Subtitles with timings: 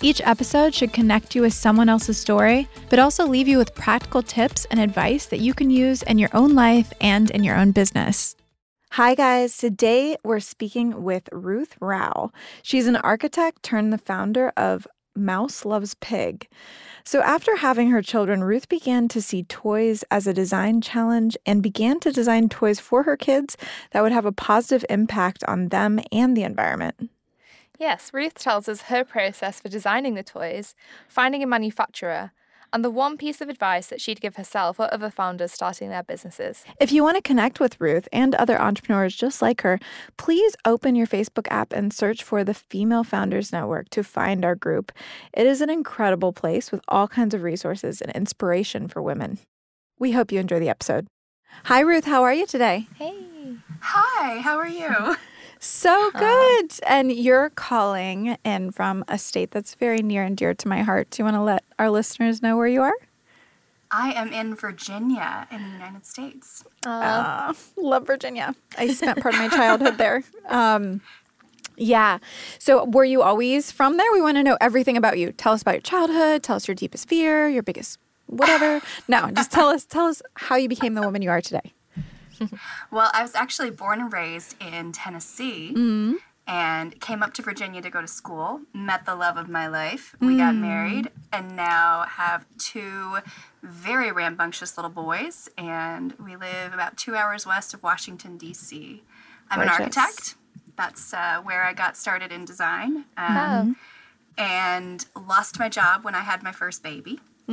[0.00, 4.22] Each episode should connect you with someone else's story, but also leave you with practical
[4.22, 7.72] tips and advice that you can use in your own life and in your own
[7.72, 8.36] business.
[8.92, 9.56] Hi, guys.
[9.56, 12.30] Today we're speaking with Ruth Rau.
[12.62, 16.48] She's an architect turned the founder of Mouse Loves Pig.
[17.04, 21.62] So, after having her children, Ruth began to see toys as a design challenge and
[21.62, 23.56] began to design toys for her kids
[23.92, 27.10] that would have a positive impact on them and the environment.
[27.84, 30.74] Yes, Ruth tells us her process for designing the toys,
[31.06, 32.32] finding a manufacturer,
[32.72, 36.02] and the one piece of advice that she'd give herself or other founders starting their
[36.02, 36.64] businesses.
[36.80, 39.78] If you want to connect with Ruth and other entrepreneurs just like her,
[40.16, 44.54] please open your Facebook app and search for the Female Founders Network to find our
[44.54, 44.90] group.
[45.34, 49.40] It is an incredible place with all kinds of resources and inspiration for women.
[49.98, 51.06] We hope you enjoy the episode.
[51.64, 52.06] Hi, Ruth.
[52.06, 52.88] How are you today?
[52.94, 53.24] Hey.
[53.80, 55.16] Hi, how are you?
[55.64, 56.72] So good.
[56.86, 61.08] And you're calling in from a state that's very near and dear to my heart.
[61.08, 62.92] Do you want to let our listeners know where you are?
[63.90, 66.64] I am in Virginia in the United States.
[66.84, 68.54] Uh, love Virginia.
[68.76, 70.22] I spent part of my childhood there.
[70.48, 71.00] Um,
[71.78, 72.18] yeah.
[72.58, 74.12] So, were you always from there?
[74.12, 75.32] We want to know everything about you.
[75.32, 76.42] Tell us about your childhood.
[76.42, 78.82] Tell us your deepest fear, your biggest whatever.
[79.08, 79.86] no, just tell us.
[79.86, 81.72] Tell us how you became the woman you are today.
[82.90, 86.14] Well, I was actually born and raised in Tennessee Mm-hmm.
[86.46, 90.14] and came up to Virginia to go to school, met the love of my life.
[90.20, 93.18] We got married and now have two
[93.62, 99.02] very rambunctious little boys, and we live about two hours west of Washington, D.C.
[99.50, 100.34] I'm an architect.
[100.76, 103.04] That's uh, where I got started in design.
[103.16, 103.76] Um,
[104.36, 107.20] And lost my job when I had my first baby.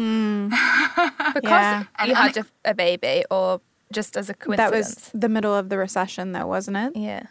[1.34, 1.84] Because Yeah.
[2.06, 3.62] you had a, a baby or
[3.92, 4.72] just as a coincidence.
[4.72, 6.96] That was the middle of the recession, though, wasn't it?
[6.96, 7.24] yeah.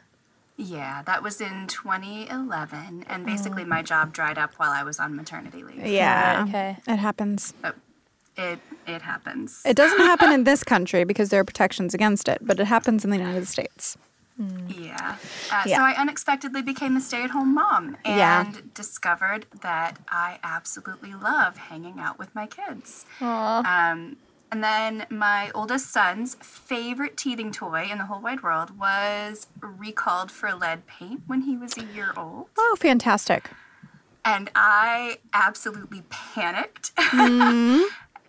[0.57, 5.17] Yeah, that was in 2011, and basically my job dried up while I was on
[5.17, 5.87] maternity leave.
[5.87, 6.45] Yeah.
[6.49, 6.77] Okay.
[6.87, 7.55] It happens.
[8.37, 9.63] It it happens.
[9.65, 13.05] It doesn't happen in this country because there are protections against it, but it happens
[13.05, 13.97] in the United States.
[14.39, 15.17] yeah.
[15.51, 15.77] Uh, Yeah.
[15.79, 18.17] So I unexpectedly became a stay-at-home mom and
[18.55, 18.61] Yeah.
[18.75, 23.05] discovered that I absolutely love hanging out with my kids.
[23.21, 23.91] Aw.
[23.93, 24.17] Um,
[24.53, 30.31] and then my oldest son's favorite teething toy in the whole wide world was recalled
[30.31, 32.47] for lead paint when he was a year old.
[32.59, 33.51] Oh, fantastic.
[34.25, 36.93] and I absolutely panicked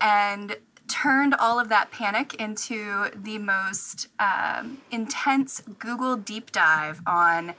[0.02, 7.54] and turned all of that panic into the most um, intense Google deep dive on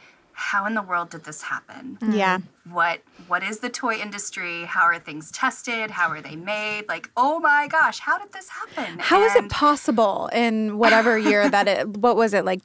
[0.50, 1.98] how in the world did this happen?
[2.22, 2.38] Yeah.
[2.78, 2.98] What
[3.28, 4.64] what is the toy industry?
[4.64, 5.90] How are things tested?
[5.98, 6.84] How are they made?
[6.88, 8.98] Like, oh my gosh, how did this happen?
[8.98, 12.64] How is it possible in whatever year that it, what was it, like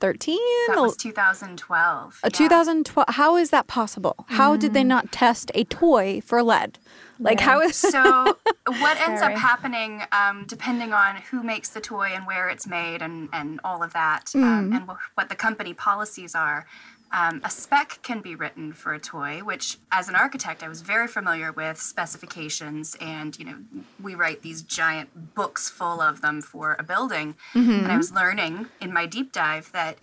[0.00, 0.38] 2013?
[0.68, 2.20] That was 2012.
[2.22, 2.28] A yeah.
[2.30, 3.06] 2012.
[3.10, 4.14] How is that possible?
[4.28, 4.86] How did they Mm.
[4.88, 6.78] not test a toy for lead?
[7.18, 12.08] Like, how is So what ends up happening, um, depending on who makes the toy
[12.14, 14.42] and where it's made and, and all of that, Mm.
[14.42, 16.66] um, and wh- what the company policies are,
[17.12, 19.38] um, a spec can be written for a toy.
[19.40, 23.56] Which, as an architect, I was very familiar with specifications, and you know,
[24.02, 27.36] we write these giant books full of them for a building.
[27.54, 29.98] And I was learning in my deep dive that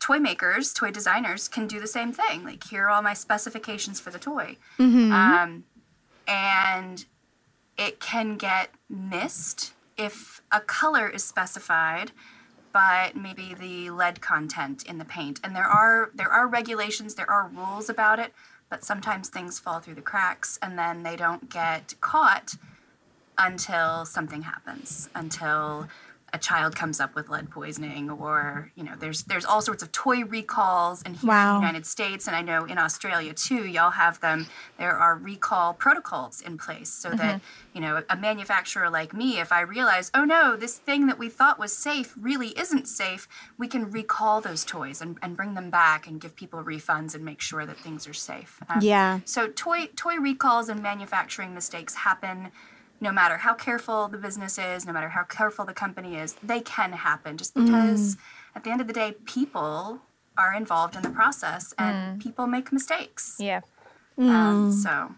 [0.00, 2.42] toy makers, toy designers can do the same thing.
[2.42, 4.56] Like, here are all my specifications for the toy.
[4.78, 5.64] Um,
[6.30, 7.04] and
[7.76, 12.12] it can get missed if a color is specified
[12.72, 15.40] but maybe the lead content in the paint.
[15.42, 18.32] And there are there are regulations there are rules about it
[18.70, 22.54] but sometimes things fall through the cracks and then they don't get caught
[23.36, 25.88] until something happens until
[26.32, 29.90] a child comes up with lead poisoning or you know there's there's all sorts of
[29.92, 31.56] toy recalls and here Wow.
[31.56, 34.46] in the United States and I know in Australia too y'all have them
[34.78, 37.40] there are recall protocols in place so that
[37.74, 41.28] you know a manufacturer like me if I realize oh no this thing that we
[41.28, 43.26] thought was safe really isn't safe
[43.58, 47.24] we can recall those toys and, and bring them back and give people refunds and
[47.24, 49.20] make sure that things are safe Um, Yeah.
[49.24, 52.50] so toy toy recalls and manufacturing mistakes happen
[53.00, 56.60] no matter how careful the business is, no matter how careful the company is, they
[56.60, 58.16] can happen just because
[58.54, 60.00] at the end of the day people
[60.36, 63.36] are involved in the process and people make mistakes.
[63.38, 63.60] Yeah.
[64.18, 65.14] Um, so,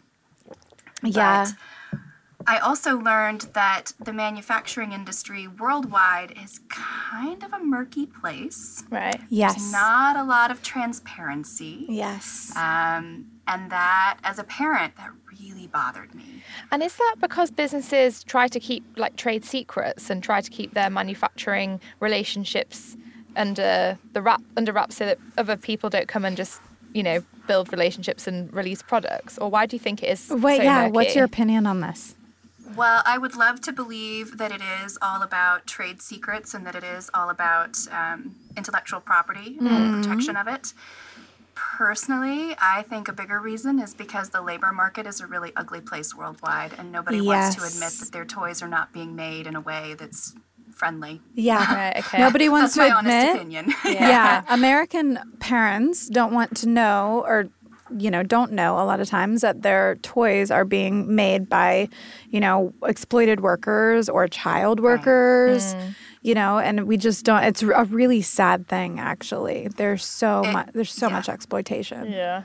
[1.03, 1.47] Yeah.
[1.47, 1.99] but
[2.47, 8.85] I also learned that the manufacturing industry worldwide is kind of a murky place.
[8.91, 9.21] Right.
[9.29, 9.71] Yes.
[9.73, 11.87] Not a lot of transparency.
[11.89, 12.53] yes.
[12.57, 15.11] Um, and that, as a parent, that
[15.41, 16.43] really bothered me.
[16.71, 20.75] And is that because businesses try to keep like trade secrets and try to keep
[20.75, 22.97] their manufacturing relationships
[23.37, 26.61] under the wrap under wraps so that other people don't come and just
[26.93, 29.39] you know build relationships and release products?
[29.39, 30.31] Or why do you think it is?
[30.31, 30.89] Wait, so yeah.
[30.89, 32.15] What's your opinion on this?
[32.77, 36.75] Well, I would love to believe that it is all about trade secrets and that
[36.75, 40.73] it is all about um, intellectual property and protection of it.
[41.77, 45.81] Personally, I think a bigger reason is because the labor market is a really ugly
[45.81, 49.55] place worldwide, and nobody wants to admit that their toys are not being made in
[49.55, 50.35] a way that's
[50.75, 51.21] friendly.
[51.35, 51.63] Yeah.
[51.73, 52.19] Right, okay.
[52.19, 53.15] Nobody wants That's to my admit.
[53.15, 53.75] honest opinion.
[53.85, 54.43] yeah.
[54.49, 57.49] American parents don't want to know or
[57.97, 61.89] you know don't know a lot of times that their toys are being made by
[62.31, 65.95] you know exploited workers or child workers mm.
[66.23, 70.53] You know and we just don't it's a really sad thing actually there's so eh,
[70.53, 71.15] much there's so yeah.
[71.15, 72.43] much exploitation Yeah.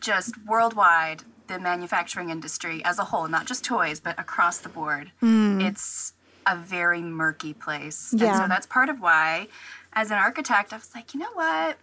[0.00, 5.12] just worldwide, the manufacturing industry as a whole, not just toys, but across the board,
[5.20, 5.60] hmm.
[5.60, 6.14] it's
[6.46, 8.12] a very murky place.
[8.12, 8.40] And Yeah.
[8.40, 9.48] so that's part of why,
[9.92, 11.78] as an architect, I was like, you know what?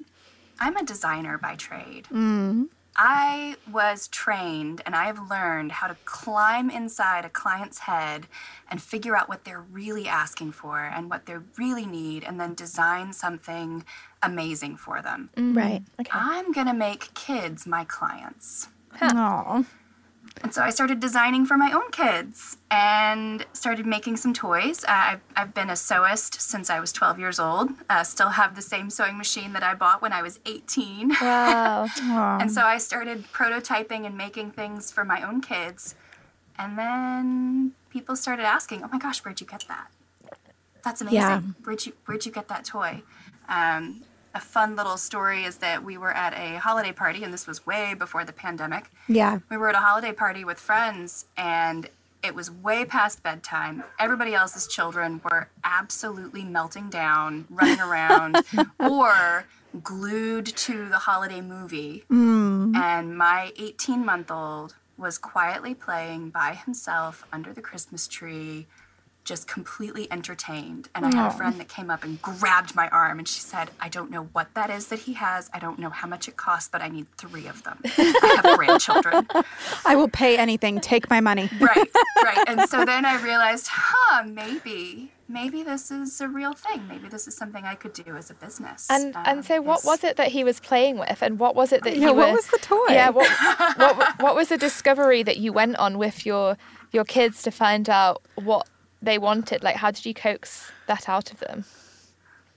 [0.59, 2.07] I'm a designer by trade.
[2.07, 2.65] Hmm.
[2.95, 8.27] I was trained and I have learned how to climb inside a client's head
[8.69, 12.53] and figure out what they're really asking for and what they really need, and then
[12.53, 13.83] design something
[14.21, 15.29] amazing for them.
[15.35, 15.57] Mm-hmm.
[15.57, 16.11] right Okay.
[16.13, 18.69] I'm going to make kids my clients.
[19.01, 19.63] Aw.
[20.43, 24.83] And so I started designing for my own kids and started making some toys.
[24.85, 27.69] Uh, I've, I've been a sewist since I was 12 years old.
[27.89, 31.11] Uh, still have the same sewing machine that I bought when I was 18.
[31.21, 31.87] Wow.
[32.41, 35.95] and so I started prototyping and making things for my own kids.
[36.57, 39.87] And then people started asking, "Oh my gosh, where'd you get that?
[40.83, 41.19] That's amazing.
[41.19, 41.41] Yeah.
[41.63, 43.03] Where'd you where'd you get that toy?"
[43.49, 47.47] Um, a fun little story is that we were at a holiday party, and this
[47.47, 51.89] was way before the pandemic yeah we were at a holiday party with friends and
[52.23, 53.83] it was way past bedtime.
[53.99, 58.37] Everybody else's children were absolutely melting down, running around,
[58.79, 59.45] or
[59.81, 62.03] glued to the holiday movie.
[62.11, 62.75] Mm.
[62.75, 68.67] And my 18 month old was quietly playing by himself under the Christmas tree,
[69.23, 70.89] just completely entertained.
[70.95, 73.69] And I had a friend that came up and grabbed my arm and she said,
[73.79, 75.50] I don't know what that is that he has.
[75.53, 77.79] I don't know how much it costs, but I need three of them.
[77.85, 79.27] I have grandchildren.
[79.85, 81.88] i will pay anything take my money right,
[82.23, 82.44] right.
[82.47, 86.88] And so then I realized, huh, maybe, maybe this is a real thing.
[86.88, 88.88] Maybe this is something I could do as a business.
[88.89, 91.56] And Um, and so, what is- was it that he was playing with, and what
[91.56, 92.33] was it that Yeah, you what were?
[92.35, 92.85] was the toy?
[92.89, 93.29] Yeah, what,
[93.77, 96.57] what what was the discovery that you went on with your
[96.91, 98.67] your kids to find out what
[99.01, 99.63] they wanted?
[99.63, 101.65] Like, how did you coax that out of them?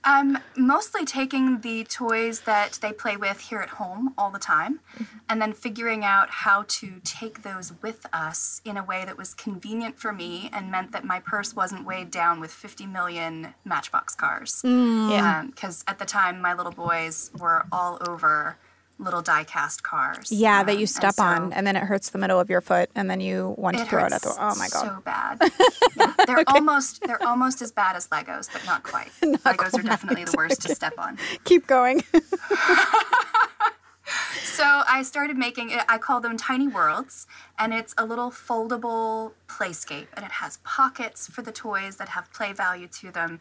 [0.05, 4.79] Um, mostly taking the toys that they play with here at home all the time,
[4.93, 5.17] mm-hmm.
[5.27, 9.33] and then figuring out how to take those with us in a way that was
[9.33, 14.13] convenient for me and meant that my purse wasn't weighed down with 50 million Matchbox
[14.13, 14.61] cars.
[14.63, 15.09] Mm.
[15.09, 15.39] Yeah.
[15.39, 18.57] Um, because at the time, my little boys were all over
[18.97, 20.31] little die-cast cars.
[20.31, 22.61] yeah Um, that you and step on and then it hurts the middle of your
[22.61, 25.41] foot and then you want to throw it at the oh my god so bad.
[25.97, 29.11] Yeah, they're almost they're almost as bad as Legos, but not quite.
[29.21, 31.17] Legos are definitely the worst to step on.
[31.43, 32.03] keep going
[34.43, 35.83] So I started making it.
[35.89, 37.27] I call them tiny worlds,
[37.59, 42.31] and it's a little foldable playscape, and it has pockets for the toys that have
[42.31, 43.39] play value to them.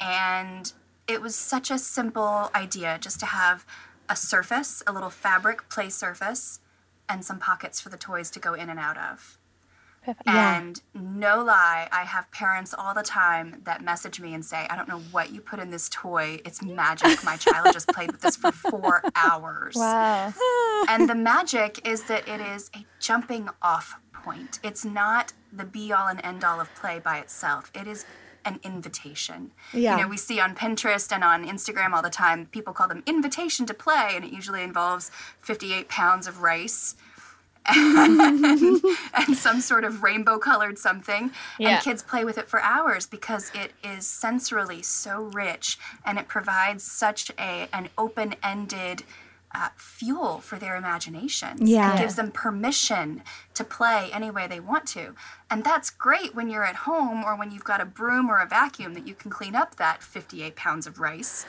[0.00, 0.72] And
[1.06, 3.66] it was such a simple idea just to have
[4.08, 6.60] a surface, a little fabric play surface,
[7.08, 9.38] and some pockets for the toys to go in and out of.
[10.06, 10.56] Yeah.
[10.58, 14.76] And no lie, I have parents all the time that message me and say, I
[14.76, 16.40] don't know what you put in this toy.
[16.44, 17.24] It's magic.
[17.24, 19.76] My child just played with this for four hours.
[19.76, 20.32] Wow.
[20.86, 24.58] And the magic is that it is a jumping off point.
[24.62, 27.70] It's not the be all and end all of play by itself.
[27.74, 28.04] It is
[28.44, 29.52] an invitation.
[29.72, 29.96] Yeah.
[29.96, 33.02] You know, we see on Pinterest and on Instagram all the time, people call them
[33.06, 35.10] invitation to play, and it usually involves
[35.40, 36.96] 58 pounds of rice
[37.74, 38.82] and,
[39.14, 41.30] and some sort of rainbow colored something.
[41.58, 41.76] Yeah.
[41.76, 46.28] And kids play with it for hours because it is sensorily so rich and it
[46.28, 49.04] provides such a an open ended
[49.54, 51.68] uh, fuel for their imaginations.
[51.68, 51.94] Yeah.
[51.94, 53.22] It gives them permission
[53.54, 55.14] to play any way they want to.
[55.50, 58.46] And that's great when you're at home or when you've got a broom or a
[58.46, 61.46] vacuum that you can clean up that 58 pounds of rice.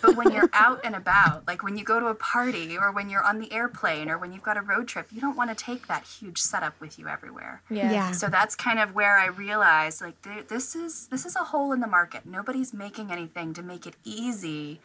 [0.00, 3.10] but when you're out and about, like when you go to a party or when
[3.10, 5.64] you're on the airplane or when you've got a road trip, you don't want to
[5.64, 7.60] take that huge setup with you everywhere.
[7.68, 7.92] Yeah.
[7.92, 8.12] Yeah.
[8.12, 11.72] So that's kind of where I realized like th- this is this is a hole
[11.72, 12.24] in the market.
[12.24, 14.80] Nobody's making anything to make it easy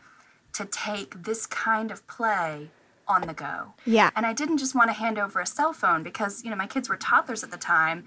[0.56, 2.70] to take this kind of play
[3.08, 3.74] on the go.
[3.86, 4.10] Yeah.
[4.16, 6.68] And I didn't just want to hand over a cell phone because, you know, my
[6.68, 8.06] kids were toddlers at the time.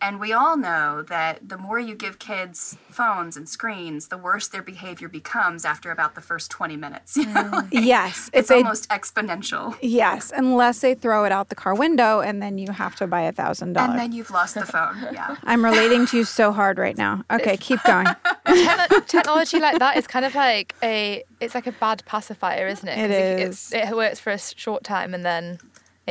[0.00, 4.46] And we all know that the more you give kids phones and screens, the worse
[4.48, 7.16] their behavior becomes after about the first 20 minutes.
[7.16, 7.32] You know?
[7.34, 7.52] Mm.
[7.74, 9.76] Like, Yes, it's if they almost exponential.
[9.82, 13.22] yes, unless they throw it out the car window and then you have to buy
[13.22, 13.90] a thousand And dollars.
[13.90, 14.96] And then you've lost the phone.
[15.12, 15.36] Yeah.
[15.44, 17.24] I'm relating to you so hard right now.
[17.30, 18.06] Okay, keep going.
[19.06, 23.10] Technology like that is kind of like a it's like a bad pacifier, isn't It
[23.10, 25.58] it's- it works for a short time and then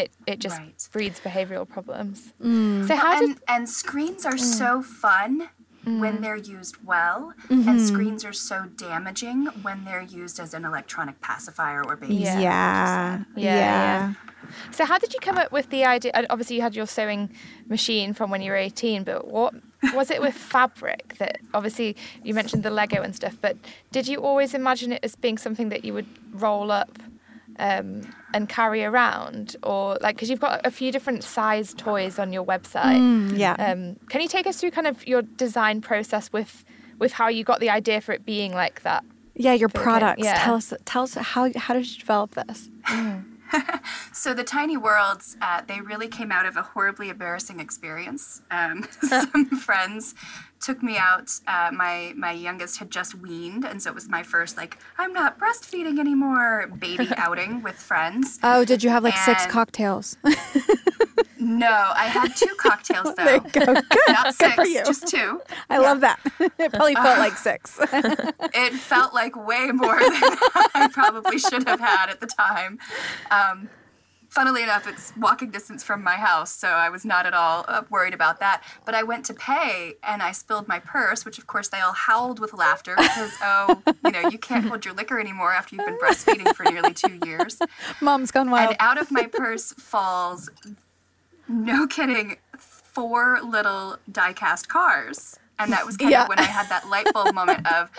[0.01, 0.87] it it just Right.
[0.93, 2.33] breeds behavioral problems.
[2.41, 2.87] Mm.
[2.87, 5.49] So how did and, and screens are so fun
[5.85, 5.99] Mm.
[6.03, 7.69] when they're used well, Mm-hmm.
[7.69, 12.23] and screens are so damaging when they're used as an electronic pacifier or babysitter.
[12.25, 12.39] Yeah.
[12.41, 13.23] Yeah.
[13.37, 14.13] Yeah, Yeah.
[14.77, 16.11] so how did you come up with the idea?
[16.29, 17.29] Obviously, you had your sewing
[17.75, 19.53] machine from when you were eighteen, but what
[19.99, 21.89] was it with fabric that obviously
[22.25, 23.55] you mentioned the Lego and stuff, but
[23.95, 26.09] did you always imagine it as being something that you would
[26.45, 26.91] roll up?
[27.59, 32.31] Um, and carry around, or like, because you've got a few different size toys on
[32.31, 32.99] your website.
[32.99, 33.53] Mm, yeah.
[33.53, 36.63] Um, can you take us through kind of your design process with
[36.99, 39.03] with how you got the idea for it being like that?
[39.37, 40.23] yeah, your products.
[40.23, 40.43] yeah.
[40.43, 42.69] Tell us tell us how how did you develop this?
[44.11, 48.41] So the tiny worlds, uh, they really came out of a horribly embarrassing experience.
[48.49, 50.15] Um, some friends
[50.59, 51.31] took me out.
[51.47, 55.13] Uh, my my youngest had just weaned, and so it was my first like I'm
[55.13, 58.39] not breastfeeding anymore baby outing with friends.
[58.43, 60.17] Oh, did you have like six cocktails?
[61.39, 63.73] No, I had two cocktails though, there you go.
[63.73, 63.83] Good.
[64.09, 64.83] not six, for you.
[64.85, 65.39] just two.
[65.69, 66.19] I love that.
[66.39, 67.79] it probably felt like six.
[67.81, 70.11] It felt like way more than
[70.73, 72.79] I probably should have had at the time.
[73.31, 73.69] Um,
[74.37, 77.81] funnily enough, it's walking distance from my house, so I was not at all uh,
[77.89, 78.61] worried about that.
[78.85, 81.93] But I went to pay and I spilled my purse, which of course they all
[81.93, 85.87] howled with laughter because, oh, you know, you can't hold your liquor anymore after you've
[85.87, 87.57] been breastfeeding for nearly two years.
[87.99, 88.69] Mom's gone wild.
[88.69, 90.51] And out of my purse falls,
[91.47, 95.39] no kidding, four little die-cast cars.
[95.57, 96.21] And that was kind Yeah.
[96.23, 97.89] of when I had that light bulb moment of,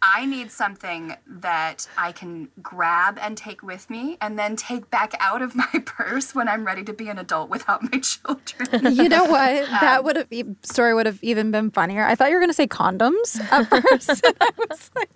[0.00, 5.14] I need something that I can grab and take with me and then take back
[5.18, 8.94] out of my purse when I'm ready to be an adult without my children.
[8.96, 9.64] you know what?
[9.64, 12.04] Um, that would have e- story would have even been funnier.
[12.04, 14.24] I thought you were going to say condoms at first.
[14.40, 15.14] I was like,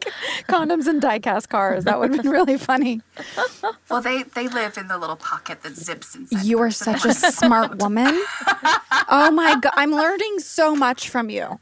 [0.49, 1.85] condoms and diecast cars.
[1.85, 3.01] That would have been really funny.
[3.89, 6.45] well, they, they live in the little pocket that zips inside.
[6.45, 8.21] You are such a smart woman.
[9.09, 11.59] Oh my god, I'm learning so much from you.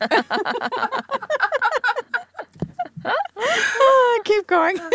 [3.04, 4.78] Ah, keep going.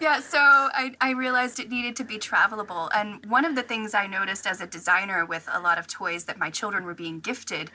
[0.00, 2.88] Yeah, so I, I realized it needed to be travelable.
[2.94, 6.22] And one of the things I noticed as a designer with a lot of toys
[6.26, 7.72] that my children were being gifted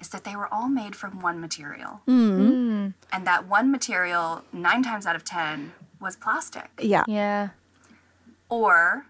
[0.00, 2.00] is that they were all made from one material.
[2.06, 7.02] And that one material, nine times out of 10, was plastic Yeah.
[7.08, 7.48] Yeah.
[8.48, 9.06] or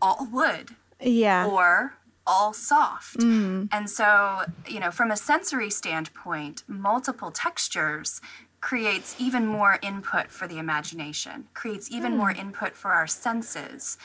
[0.00, 1.46] all wood Yeah.
[1.46, 1.92] or
[2.26, 3.18] all soft.
[3.18, 3.68] Mm.
[3.70, 8.20] And so, you know, from a sensory standpoint, multiple textures
[8.60, 12.18] creates even more input for the imagination, creates even hmm.
[12.18, 13.98] more input for our senses.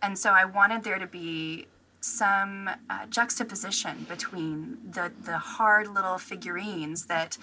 [0.00, 1.66] And so I wanted there to be
[2.00, 7.38] some uh, juxtaposition between the, the hard little figurines that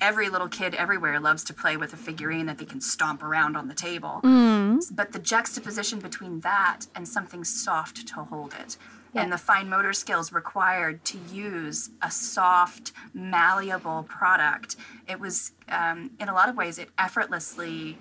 [0.00, 3.56] every little kid everywhere loves to play with a figurine that they can stomp around
[3.56, 4.20] on the table.
[4.24, 4.84] Mm.
[4.90, 8.76] But the juxtaposition between that and something soft to hold it.
[9.22, 14.76] And the fine motor skills required to use a soft, malleable product.
[15.08, 17.98] It was, um, in a lot of ways, it effortlessly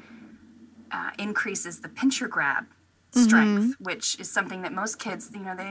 [0.92, 2.66] uh, increases the pincher grab
[3.16, 5.64] strength, which is something that most kids, you know, they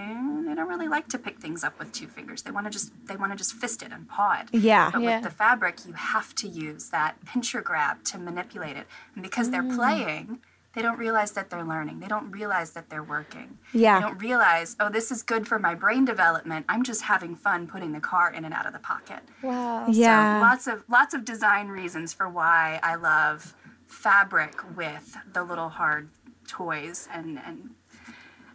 [0.46, 2.42] they don't really like to pick things up with two fingers.
[2.42, 4.48] They want to just they want to just fist it and paw it.
[4.56, 4.90] Yeah.
[4.92, 5.16] But Yeah.
[5.16, 8.86] with the fabric, you have to use that pincher grab to manipulate it.
[9.14, 10.38] And because they're playing,
[10.74, 12.00] they don't realize that they're learning.
[12.00, 13.58] They don't realize that they're working.
[13.72, 14.00] Yeah.
[14.00, 16.64] They don't realize, oh, this is good for my brain development.
[16.68, 19.20] I'm just having fun putting the car in and out of the pocket.
[19.42, 19.86] Wow.
[19.88, 20.40] Yeah.
[20.40, 23.54] So lots of lots of design reasons for why I love
[23.86, 26.08] fabric with the little hard
[26.48, 27.70] toys and and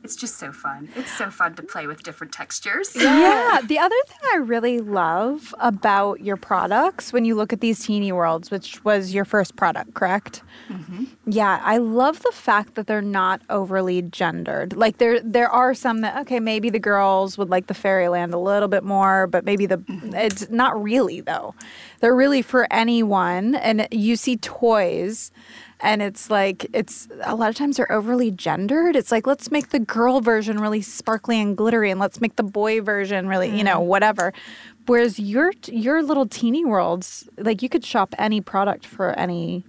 [0.03, 0.89] it's just so fun.
[0.95, 2.95] It's so fun to play with different textures.
[2.95, 3.59] Yeah.
[3.63, 8.11] The other thing I really love about your products when you look at these teeny
[8.11, 10.43] worlds, which was your first product, correct?
[10.69, 11.05] Mm-hmm.
[11.25, 14.75] Yeah, I love the fact that they're not overly gendered.
[14.75, 18.39] Like there there are some that okay, maybe the girls would like the fairyland a
[18.39, 20.13] little bit more, but maybe the mm-hmm.
[20.13, 21.55] it's not really though.
[21.99, 25.31] They're really for anyone and you see toys
[25.79, 28.95] and it's like it's a lot of times they're overly gendered.
[28.95, 32.43] It's like let's make the girl version really sparkly and glittery and let's make the
[32.43, 34.33] boy version really, you know, whatever.
[34.87, 39.63] Whereas your your little teeny worlds, like you could shop any product for any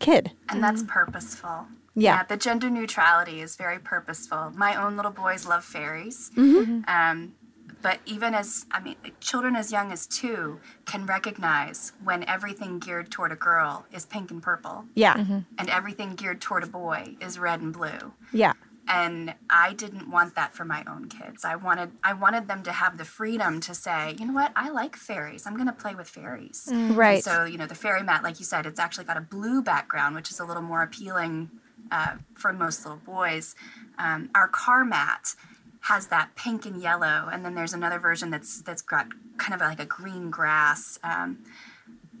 [0.00, 0.32] kid.
[0.48, 1.66] And that's purposeful.
[1.94, 2.24] Yeah.
[2.24, 4.50] the gender neutrality is very purposeful.
[4.54, 6.30] My own little boys love fairies.
[6.36, 6.82] Mm-hmm.
[6.88, 7.34] Um,
[7.82, 13.10] but even as, I mean, children as young as two can recognize when everything geared
[13.10, 15.14] toward a girl is pink and purple, Yeah.
[15.58, 18.12] and everything geared toward a boy is red and blue.
[18.32, 18.52] Yeah.
[18.88, 21.44] and I didn't want that for my own kids.
[21.44, 24.70] I wanted I wanted them to have the freedom to say, you know what, I
[24.70, 25.46] like fairies.
[25.46, 26.66] I'm going to play with fairies.
[26.68, 27.22] And Right.
[27.22, 30.16] so you know, the fairy mat, like you said, it's actually got a blue background,
[30.16, 31.50] which is a little more appealing
[31.92, 33.54] uh, for most little boys.
[33.98, 35.36] Um, our car mat
[35.82, 39.06] has that pink and yellow, and then there's another version that's that's got
[39.38, 41.38] kind of like a green grass, um,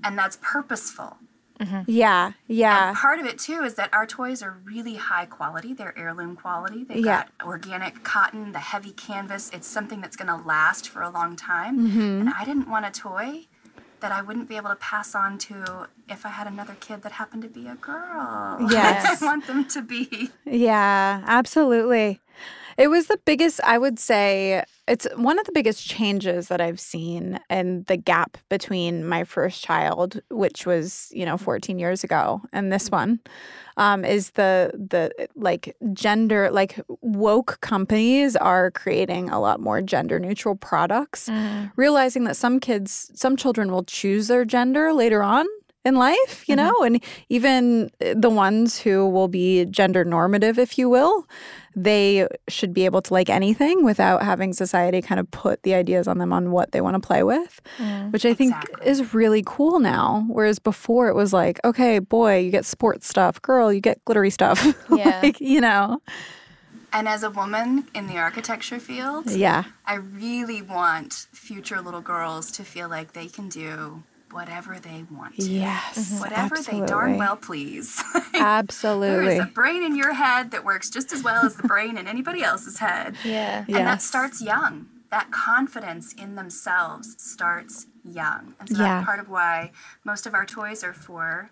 [0.02, 1.18] and that's purposeful.
[1.86, 2.32] Yeah.
[2.48, 2.88] Yeah.
[2.88, 5.72] And part of it too is that our toys are really high quality.
[5.72, 6.82] They're heirloom quality.
[6.82, 7.26] They've Yeah.
[7.38, 9.48] got organic cotton, the heavy canvas.
[9.52, 11.78] It's something that's going to last for a long time.
[11.78, 12.00] Mm-hmm.
[12.00, 13.46] And I didn't want a toy
[14.00, 17.12] that I wouldn't be able to pass on to if I had another kid that
[17.12, 18.58] happened to be a girl.
[18.68, 19.22] Yes.
[19.22, 20.30] I want them to be.
[20.44, 22.20] Yeah, absolutely.
[22.82, 26.80] It was the biggest, I would say, it's one of the biggest changes that I've
[26.80, 32.42] seen in the gap between my first child, which was, you know, 14 years ago,
[32.52, 33.20] and this one.
[33.76, 40.18] Um, is the the like gender like woke companies are creating a lot more gender
[40.18, 41.30] neutral products,
[41.76, 45.46] realizing that some kids, some children will choose their gender later on
[45.84, 46.66] in life, you mm-hmm.
[46.66, 51.26] know, and even eh, the ones who will be gender normative, if you will,
[51.74, 56.06] they should be able to like anything without having society kind of put the ideas
[56.06, 58.12] on them on what they want to play with, mm.
[58.12, 58.86] which I think Exactly.
[58.86, 60.24] is really cool now.
[60.28, 64.30] Whereas before it was like, okay, boy, you get sports stuff, girl, you get glittery
[64.30, 64.62] stuff.
[64.92, 65.20] Yeah.
[65.22, 66.02] like, you know,
[66.92, 69.64] And as a woman in the architecture field, yeah.
[69.86, 75.36] I really want future little girls to feel like they can do whatever they want
[75.36, 75.44] to.
[75.48, 75.98] Yes.
[75.98, 76.20] Mm-hmm.
[76.20, 76.80] Whatever absolutely.
[76.80, 78.02] they darn well please.
[78.34, 79.26] Absolutely.
[79.36, 82.06] There's a brain in your head that works just as well as the brain in
[82.06, 83.14] anybody else's head.
[83.24, 83.64] Yeah.
[83.68, 84.86] And that starts young.
[85.10, 88.54] That confidence in themselves starts young.
[88.58, 88.82] And so Yeah.
[88.96, 89.70] that's part of why
[90.04, 91.50] most of our toys are for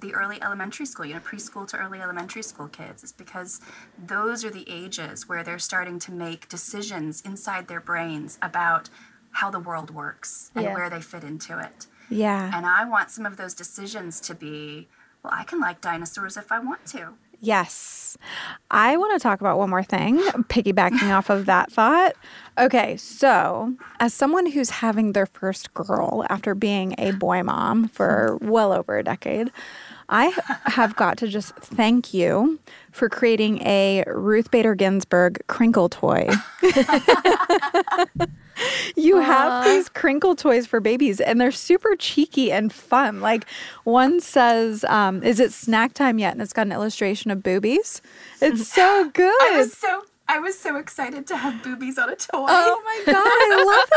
[0.00, 3.60] the early elementary school, you know, preschool to early elementary school kids, is because
[4.02, 8.88] those are the ages where they're starting to make decisions inside their brains about
[9.32, 10.74] how the world works and Yeah.
[10.74, 11.86] where they fit into it.
[12.10, 12.50] Yeah.
[12.54, 14.88] And I want some of those decisions to be,
[15.22, 17.14] well, I can like dinosaurs if I want to.
[17.42, 18.18] Yes.
[18.70, 22.14] I want to talk about one more thing, piggybacking off of that thought.
[22.58, 28.36] Okay, so as someone who's having their first girl after being a boy mom for
[28.42, 29.50] well over a decade,
[30.10, 32.58] I have got to just thank you
[32.90, 36.28] for creating a Ruth Bader Ginsburg crinkle toy.
[38.96, 43.20] you have these crinkle toys for babies and they're super cheeky and fun.
[43.20, 43.46] Like
[43.84, 46.32] one says um, is it snack time yet?
[46.32, 48.02] And it's got an illustration of boobies.
[48.40, 52.16] It's so good I was so I was so excited to have boobies on a
[52.16, 52.46] toy.
[52.48, 53.90] oh my god i love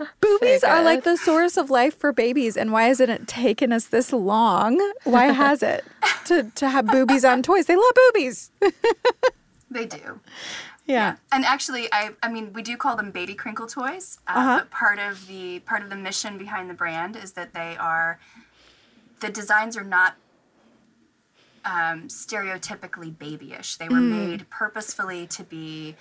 [0.00, 3.72] it boobies are like the source of life for babies and why hasn't it taken
[3.72, 4.72] us this long
[5.04, 5.84] why has it
[6.24, 8.50] to, to have boobies on toys they love boobies
[9.70, 10.20] They do.
[10.86, 14.18] yeah And actually, I I mean, we do call them baby crinkle toys.
[14.28, 14.58] Uh, Uh-huh.
[14.60, 18.18] But part of the part of the mission behind the brand is that they are
[19.20, 20.14] the designs are not
[21.66, 23.76] um, stereotypically babyish.
[23.76, 25.96] They were made purposefully to be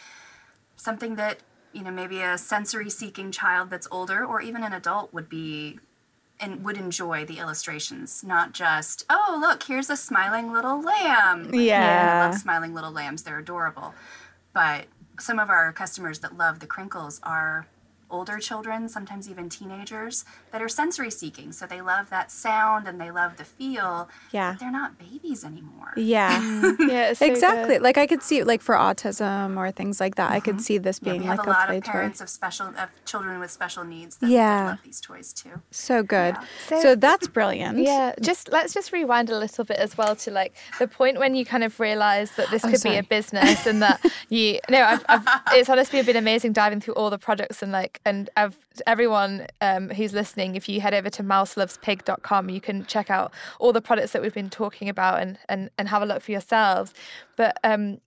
[0.75, 1.39] something that
[1.73, 5.79] you know maybe a sensory seeking child that's older or even an adult would be
[6.39, 11.45] and would enjoy the illustrations, not just oh look here's a smiling little lamb.
[11.45, 12.21] Like, Yeah.
[12.21, 13.93] I love smiling little lambs; they're adorable.
[14.53, 14.85] But
[15.19, 17.65] some of our customers that love the crinkles are
[18.15, 21.51] older children, sometimes even teenagers, that are sensory seeking.
[21.51, 24.09] So they love that sound and they love the feel.
[24.31, 24.51] Yeah.
[24.53, 25.91] But they're not babies anymore.
[25.97, 26.39] Yeah.
[26.41, 26.89] Mm-hmm.
[26.89, 27.75] Yeah, so exactly.
[27.75, 27.81] good.
[27.81, 30.61] Like I could see like for autism or things like that, I could mm-hmm.
[30.61, 31.91] see this Yeah, being we like have a, a lot play of toy.
[31.91, 34.65] parents of special of children with special needs that, that Yeah.
[34.67, 35.61] love these toys too.
[35.71, 36.35] So good.
[36.67, 37.77] So- So, that's brilliant.
[37.79, 41.35] Yeah, just let's just rewind a little bit as well to like the point when
[41.35, 43.99] you kind of realize that this Oh, could be a business and that
[44.29, 47.99] you no, I've, I've, it's honestly been amazing diving through all the products and like
[48.05, 48.29] and
[48.85, 53.73] everyone um, who's listening, if you head over to mouselovespig.com, you can check out all
[53.73, 56.93] the products that we've been talking about and and and have a look for yourselves.
[57.35, 57.99] But um,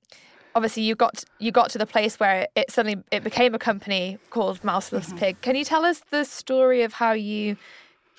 [0.55, 4.19] obviously you got you got to the place where it suddenly it became a company
[4.31, 5.41] called Mouse Loves Pig.
[5.41, 7.57] Can you tell us the story of how you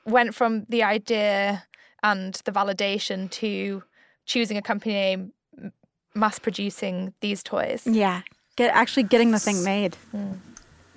[0.05, 1.65] went from the idea
[2.03, 3.83] and the validation to
[4.25, 5.33] choosing a company name,
[6.15, 7.85] mass producing these toys?
[7.85, 8.21] Yeah.
[8.55, 9.95] Get actually getting the thing made.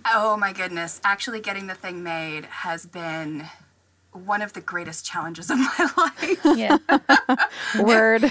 [0.07, 1.01] Oh my goodness.
[1.05, 3.47] Actually getting the thing made has been
[4.13, 6.41] one of the greatest challenges of my life.
[6.57, 6.77] Yeah.
[7.83, 8.25] Word.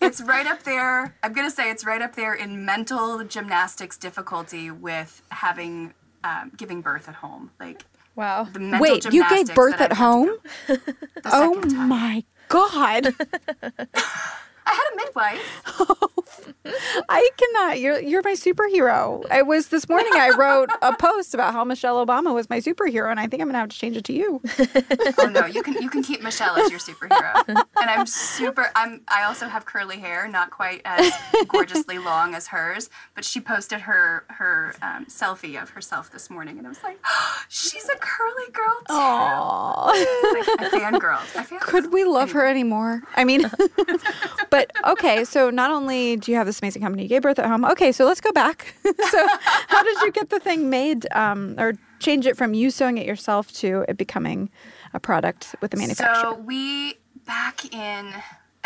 [0.00, 1.14] it's right up there.
[1.22, 6.52] I'm going to say it's right up there in mental gymnastics difficulty with having um,
[6.56, 7.50] giving birth at home.
[7.58, 8.44] Like Wow.
[8.50, 10.38] the mental Wait, you gave birth at I've had to home?
[11.24, 13.14] Oh my god.
[14.66, 16.06] I had a midwife.
[17.08, 17.80] I cannot.
[17.80, 19.24] You're you're my superhero.
[19.30, 23.10] I was this morning I wrote a post about how Michelle Obama was my superhero
[23.10, 24.40] and I think I'm going to have to change it to you.
[25.18, 27.44] Oh no, you can you can keep Michelle as your superhero.
[27.78, 28.70] And I'm super.
[28.74, 29.02] I'm.
[29.06, 31.12] I also have curly hair, not quite as
[31.46, 32.88] gorgeously long as hers.
[33.14, 36.98] But she posted her her um, selfie of herself this morning, and I was like,
[37.48, 38.94] she's a curly girl too.
[38.94, 39.86] Aww.
[39.86, 41.36] Like, I fangirled.
[41.36, 41.60] I fangirled.
[41.60, 43.02] Could we love her anymore?
[43.14, 43.50] I mean,
[44.50, 44.55] but
[44.86, 45.24] okay.
[45.24, 47.64] So not only do you have this amazing company, you gave birth at home.
[47.64, 48.74] Okay, so let's go back.
[49.10, 49.26] so
[49.68, 53.06] how did you get the thing made, um, or change it from you sewing it
[53.06, 54.50] yourself to it becoming
[54.94, 56.32] a product with the manufacturer?
[56.32, 56.94] So we
[57.26, 58.12] back in.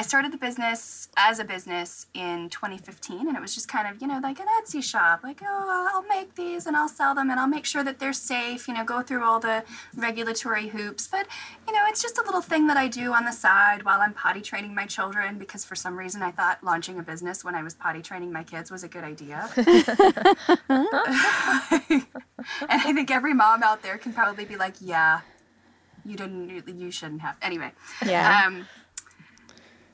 [0.01, 4.01] I started the business as a business in 2015, and it was just kind of,
[4.01, 5.21] you know, like an Etsy shop.
[5.23, 8.15] Like, oh, I'll make these and I'll sell them, and I'll make sure that they're
[8.15, 8.67] safe.
[8.67, 9.63] You know, go through all the
[9.95, 11.07] regulatory hoops.
[11.07, 11.27] But
[11.69, 14.15] you know, it's just a little thing that I do on the side while I'm
[14.15, 17.63] potty training my children because for some reason I thought launching a business when I
[17.63, 19.51] was potty training my kids was a good idea.
[19.57, 19.67] and
[22.71, 25.21] I think every mom out there can probably be like, yeah,
[26.07, 27.37] you didn't, you, shouldn't have.
[27.43, 27.73] Anyway.
[28.07, 28.45] Yeah.
[28.47, 28.67] Um,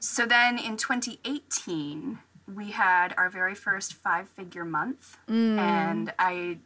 [0.06, 2.18] so then in 2018,
[2.54, 5.18] we had our very first five figure month.
[5.28, 5.58] Mm.
[5.58, 6.58] And I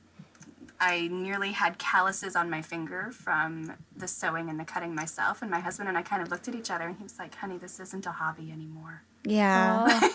[0.79, 5.42] I nearly had calluses on my finger from the sewing and the cutting myself.
[5.42, 7.35] And my husband and I kind of looked at each other and he was like,
[7.35, 9.03] honey, this isn't a hobby anymore.
[9.24, 10.09] Yeah.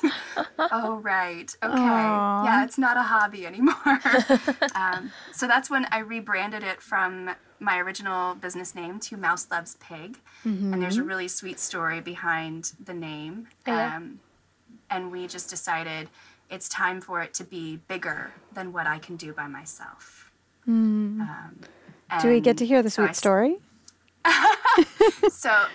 [0.59, 1.55] oh, right.
[1.63, 1.73] Okay.
[1.73, 2.43] Aw.
[2.45, 3.75] Yeah, it's not a hobby anymore.
[4.75, 9.75] um, so that's when I rebranded it from my original business name to Mouse Loves
[9.79, 10.19] Pig.
[10.43, 13.47] And there's a really sweet story behind the name.
[13.65, 13.95] Yeah.
[13.95, 14.19] Um,
[14.89, 16.09] and we just decided
[16.49, 20.31] it's time for it to be bigger than what I can do by myself.
[20.67, 21.59] Um,
[22.21, 23.57] Do we get to hear the so I sweet story?
[25.31, 25.65] So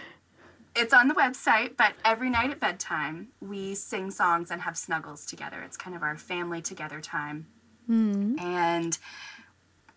[0.80, 5.26] it's on the website, but every night at bedtime, we sing songs and have snuggles
[5.26, 5.60] together.
[5.60, 7.46] It's kind of our family together time.
[7.86, 8.38] Hmm.
[8.38, 8.98] And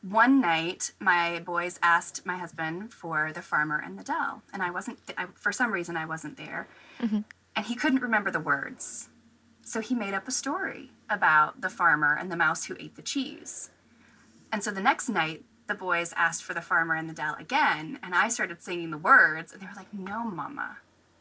[0.02, 4.44] one night, my boys asked my husband for The Farmer and the Dell.
[4.52, 6.68] And I wasn't, I, for some reason, I wasn't there.
[7.02, 7.20] Mm-hmm.
[7.56, 9.08] And he couldn't remember the words.
[9.64, 13.02] So he made up a story about the farmer and the mouse who ate the
[13.02, 13.70] cheese.
[14.52, 18.00] And so the next night, the boys asked for the farmer and the dell again,
[18.04, 20.78] and I started singing the words, and they were like, No, mama,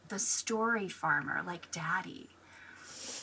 [0.09, 2.29] the story farmer, like daddy.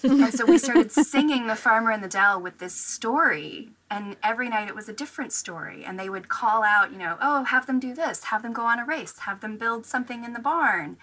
[0.03, 4.49] and so we started singing the farmer and the dell with this story, and every
[4.49, 5.85] night it was a different story.
[5.85, 8.65] And they would call out, you know, oh, have them do this, have them go
[8.65, 10.97] on a race, have them build something in the barn.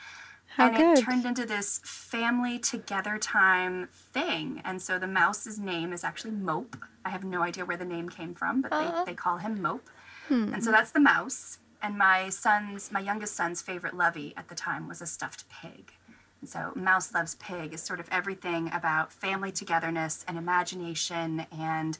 [0.56, 0.98] How and good.
[0.98, 4.62] it turned into this family together time thing.
[4.66, 6.78] And so the mouse's name is actually Mope.
[7.06, 9.90] I have no idea where the name came from, but they, they call him Mope.
[10.28, 10.54] Hmm.
[10.54, 11.60] And so that's the mouse.
[11.82, 15.94] And my son's, my youngest son's favorite lovey at the time was a stuffed pig.
[16.42, 21.98] And so Mouse Loves Pig is sort of everything about family togetherness and imagination and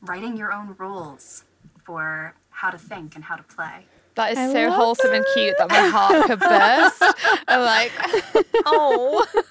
[0.00, 1.44] writing your own rules
[1.82, 3.86] for how to think and how to play.
[4.20, 7.02] That is I so love wholesome and cute that my heart could burst.
[7.48, 7.90] I'm like,
[8.66, 9.26] oh,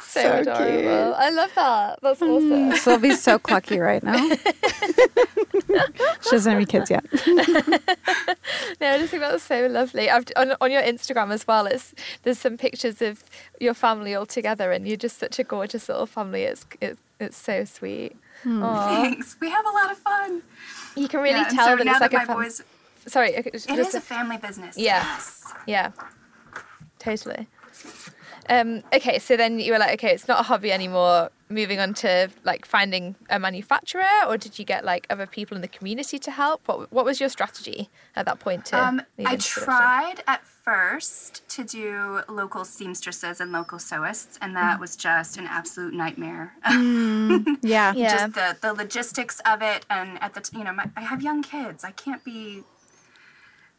[0.00, 0.80] so, So adorable.
[0.80, 0.86] cute.
[0.90, 2.00] I love that.
[2.02, 2.72] That's mm.
[2.72, 2.76] awesome.
[2.78, 4.18] Sylvie's so clucky right now.
[6.22, 7.04] she doesn't have any kids yet.
[8.80, 10.10] No, I just think that's so lovely.
[10.10, 13.22] I've, on, on your Instagram as well, it's there's some pictures of
[13.60, 16.42] your family all together, and you're just such a gorgeous little family.
[16.42, 18.16] It's it's, it's so sweet.
[18.42, 18.64] Hmm.
[18.64, 19.02] Aw.
[19.02, 19.36] Thanks.
[19.40, 20.42] We have a lot of fun.
[20.96, 22.62] You can really Yeah, tell so that now it's like that a my fam- boys,
[23.06, 24.76] Sorry, it is a- a family business.
[24.78, 25.02] Yeah.
[25.04, 25.52] Yes.
[25.66, 25.90] Yeah,
[26.98, 27.48] totally.
[28.48, 31.30] Um, okay, so then you were like, okay, it's not a hobby anymore.
[31.48, 35.60] Moving on to like finding a manufacturer, or did you get like other people in
[35.62, 36.66] the community to help?
[36.66, 38.82] What What was your strategy at that point to?
[38.82, 44.60] Um, I tried at first to do local seamstresses and local sewists, and Mm.
[44.60, 46.54] that was just an absolute nightmare.
[47.62, 47.92] Yeah.
[47.94, 48.10] Yeah.
[48.16, 51.22] just the, the logistics of it, and at the t- you know my, I have
[51.22, 51.84] young kids.
[51.84, 52.64] I can't be.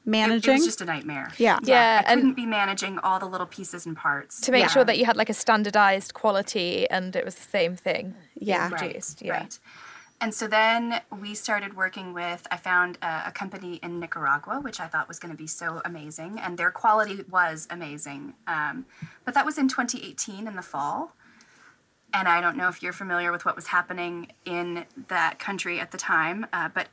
[0.08, 1.32] It, it was just a nightmare.
[1.38, 1.60] Yeah.
[1.63, 4.68] Yeah, I and- couldn't be managing all the little pieces and parts to make Yeah.
[4.68, 8.15] sure that you had like a standardized quality and it was the same thing.
[8.39, 8.70] Yeah.
[8.70, 9.15] Right.
[9.20, 9.32] Yeah.
[9.34, 9.60] Right.
[10.22, 14.80] And so then we started working with, I found a, a company in Nicaragua, which
[14.80, 16.39] I thought was going to be so amazing.
[16.39, 18.34] And their quality was amazing.
[18.48, 18.86] Um,
[19.26, 21.15] but that was in 2018 in the fall.
[22.13, 25.91] And I don't know if you're familiar with what was happening in that country at
[25.91, 26.88] the time, uh, but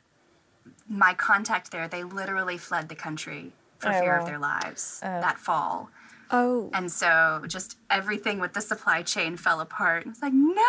[0.87, 4.19] my contact there, they literally fled the country for Oh, fear wow.
[4.21, 5.89] of their lives that fall.
[6.31, 6.69] Oh.
[6.73, 10.03] And so just everything with the supply chain fell apart.
[10.05, 10.61] It was like, no.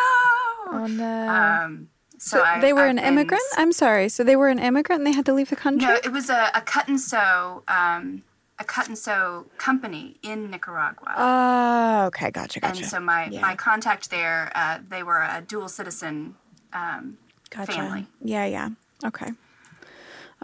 [0.72, 1.28] Oh no.
[1.28, 3.42] Um, so So I, they were I've an been immigrant?
[3.52, 4.08] s- I'm sorry.
[4.08, 5.86] So they were an immigrant and they had to leave the country?
[5.86, 8.22] No, it was a, a cut and sew, um,
[8.58, 11.14] a cut and sew company in Nicaragua.
[11.16, 12.30] Oh, okay.
[12.30, 12.60] Gotcha.
[12.60, 12.76] Gotcha.
[12.82, 13.40] And so my, Yeah.
[13.40, 16.34] my contact there, uh, they were a dual citizen
[16.72, 17.18] um,
[17.50, 17.72] gotcha.
[17.72, 18.06] family.
[18.22, 18.68] Yeah, yeah.
[19.04, 19.32] Okay.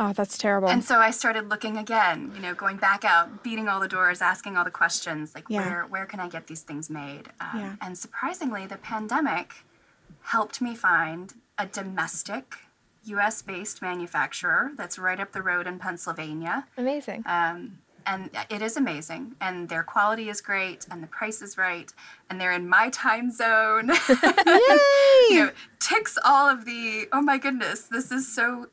[0.03, 0.69] Oh, that's terrible.
[0.71, 4.23] And so I started looking again, you know, going back out, beating all the doors,
[4.23, 5.69] asking all the questions, like Yeah.
[5.69, 7.29] where where can I get these things made?
[7.39, 7.73] Um, Yeah.
[7.83, 9.63] And surprisingly, the pandemic
[10.23, 12.47] helped me find a domestic,
[13.05, 13.43] U.S.
[13.43, 16.67] based manufacturer that's right up the road in Pennsylvania.
[16.79, 17.23] Amazing.
[17.27, 21.93] Um, and it is amazing, and their quality is great, and the price is right,
[22.31, 23.91] and they're in my time zone.
[25.29, 27.07] you know, ticks all of the.
[27.13, 28.69] Oh my goodness, this is so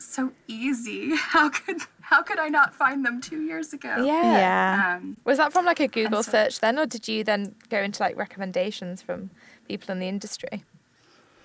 [0.00, 1.14] so easy.
[1.16, 4.04] How could how could I not find them two years ago?
[4.04, 4.38] yeah.
[4.38, 4.96] yeah.
[4.96, 7.78] Um, Was that from like a Google so- search then, or did you then go
[7.80, 9.30] into like recommendations from
[9.68, 10.64] people in the industry?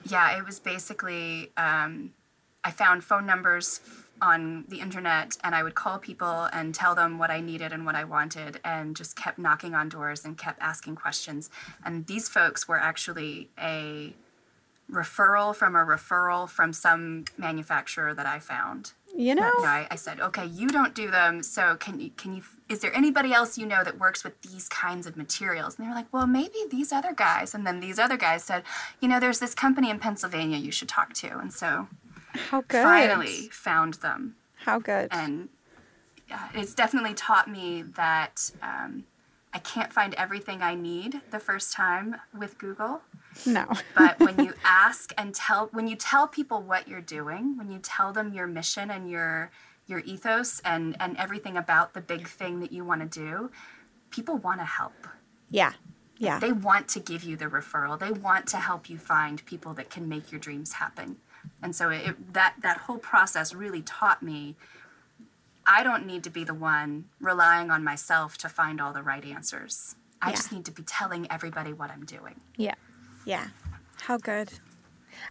[0.08, 2.14] yeah, it was basically um,
[2.64, 3.80] I found phone numbers
[4.22, 7.86] on the internet and I would call people and tell them what I needed and
[7.86, 11.50] what I wanted and just kept knocking on doors and kept asking questions.
[11.84, 14.14] And these folks were actually a
[14.92, 18.94] referral from a referral from some manufacturer that I found.
[19.16, 19.50] you know?
[19.58, 22.44] You know, I, I said, okay, you don't do them, so can you can you
[22.70, 25.78] is there anybody else you know that works with these kinds of materials?
[25.78, 27.54] And they were like, well, maybe these other guys.
[27.56, 28.64] And then these other guys said,
[29.02, 31.38] you know, there's this company in Pennsylvania you should talk to.
[31.38, 31.88] And so
[32.50, 32.84] How good.
[32.84, 34.36] finally found them.
[34.66, 35.10] How good.
[35.12, 35.50] And
[36.28, 39.04] yeah, it's definitely taught me that um,
[39.54, 43.02] I can't find everything I need the first time with Google.
[43.46, 43.68] No.
[43.96, 47.80] But when you ask and tell, when you tell people what you're doing, when you
[47.82, 49.52] tell them your mission and your
[49.88, 53.52] your ethos and and everything about the big thing that you want to do,
[54.10, 55.08] people want to help.
[55.50, 55.74] yeah.
[56.18, 56.40] Yeah.
[56.40, 58.00] They want to give you the referral.
[58.00, 61.18] They want to help you find people that can make your dreams happen.
[61.62, 64.56] And so it, that that whole process really taught me
[65.68, 69.26] I don't need to be the one relying on myself to find all the right
[69.26, 69.96] answers.
[70.22, 70.36] I Yeah.
[70.36, 72.40] just need to be telling everybody what I'm doing.
[72.56, 72.76] Yeah.
[73.26, 73.48] Yeah.
[74.02, 74.50] How good.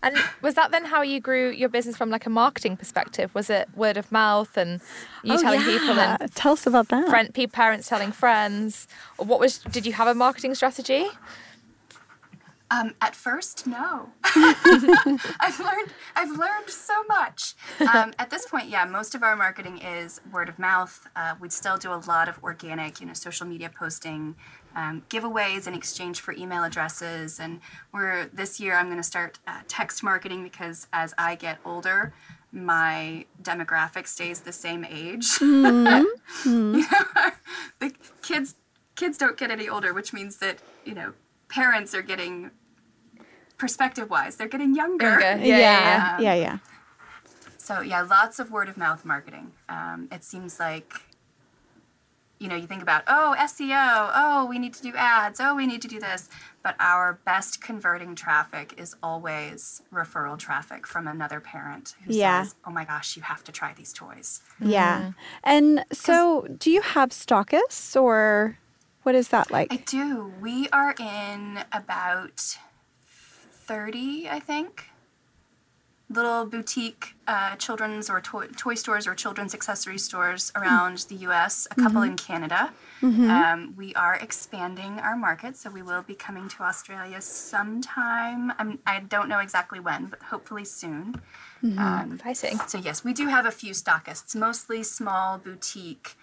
[0.02, 3.34] And was that then how you grew your business from like a marketing perspective?
[3.34, 4.80] Was it word of mouth and
[5.22, 6.16] you Oh, telling people yeah.
[6.20, 7.08] and Tell us about that.
[7.08, 8.88] friend, parents telling friends?
[9.18, 9.58] Or what was?
[9.58, 11.06] Did you have a marketing strategy?
[12.70, 14.08] Um, at first, no.
[14.34, 15.90] I've learned.
[16.16, 17.54] I've learned so much.
[17.80, 21.06] Um, at this point, yeah, most of our marketing is word of mouth.
[21.14, 24.34] Uh, we still do a lot of organic, you know, social media posting,
[24.74, 27.60] um, giveaways in exchange for email addresses, and
[27.92, 28.76] we're this year.
[28.76, 32.12] I'm going to start uh, text marketing because as I get older,
[32.52, 35.26] my demographic stays the same age.
[35.40, 36.06] You know,
[37.80, 38.56] the kids
[38.96, 41.12] kids don't get any older, which means that you know
[41.48, 42.50] parents are getting
[43.56, 45.20] perspective wise they're getting younger.
[45.20, 45.44] Younger.
[45.44, 45.58] Yeah.
[45.58, 46.20] Yeah, Yeah.
[46.20, 46.34] yeah.
[46.34, 46.58] Yeah.
[47.56, 49.52] So yeah, lots of word of mouth marketing.
[49.68, 50.92] Um, it seems like
[52.38, 55.66] you know, you think about, oh, SEO, oh, we need to do ads, oh, we
[55.66, 56.28] need to do this.
[56.62, 62.42] But our best converting traffic is always referral traffic from another parent who Yeah.
[62.42, 64.40] says, oh my gosh, you have to try these toys.
[64.60, 64.98] Yeah.
[65.00, 65.10] Mm-hmm.
[65.44, 68.58] And so, do you have stockists or
[69.04, 69.72] what is that like?
[69.72, 70.32] I do.
[70.40, 72.56] We are in about
[73.06, 74.90] 30, I think,
[76.14, 81.66] little boutique uh, children's or toy, toy stores or children's accessory stores around the US,
[81.70, 82.72] a couple in Canada.
[83.30, 88.52] Um, we are expanding our market, so we will be coming to Australia sometime.
[88.58, 91.20] I'm, I don't know exactly when, but hopefully soon.
[91.78, 92.58] Um, Exciting.
[92.66, 96.14] so yes, we do have a few stockists, mostly small boutique,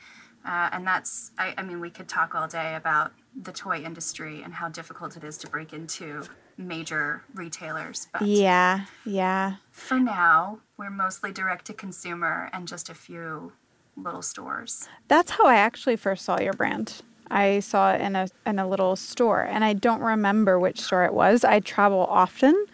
[0.46, 1.32] uh, and that's.
[1.38, 5.18] I, I mean, we could talk all day about the toy industry and how difficult
[5.18, 6.24] it is to break into
[6.58, 8.08] major retailers.
[8.14, 8.86] But Yeah.
[9.06, 9.56] Yeah.
[9.72, 13.54] for now, we're mostly direct to consumer and just a few
[13.96, 14.88] little stores.
[15.08, 17.02] That's how I actually first saw your brand.
[17.30, 21.06] I saw it in a in a little store, and I don't remember which store
[21.06, 21.46] it was.
[21.46, 22.66] I travel often.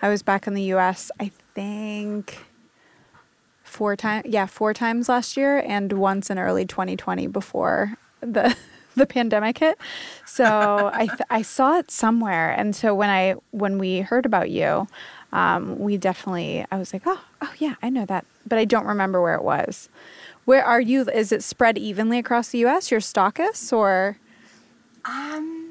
[0.00, 1.10] I was back in the U.S.
[1.20, 2.38] I think
[3.62, 4.24] four times.
[4.26, 8.56] Yeah, four times last year, and once in early 2020 before the
[9.00, 9.78] the pandemic hit.
[10.24, 14.50] So I th- I saw it somewhere, and so when I when we heard about
[14.50, 14.88] you,
[15.32, 18.86] um, we definitely I was like, oh oh yeah, I know that, but I don't
[18.86, 19.88] remember where it was.
[20.44, 21.02] Where are you?
[21.10, 22.90] Is it spread evenly across the U.S.
[22.90, 24.18] Your stockists, or
[25.04, 25.66] Um,